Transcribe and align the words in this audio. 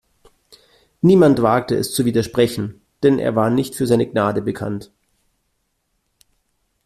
Niemand 1.01 1.43
wagte 1.43 1.75
es 1.75 1.93
zu 1.93 2.05
widersprechen, 2.05 2.81
denn 3.03 3.19
er 3.19 3.35
war 3.35 3.51
nicht 3.51 3.75
für 3.75 3.85
seine 3.85 4.09
Gnade 4.09 4.41
bekannt. 4.41 4.89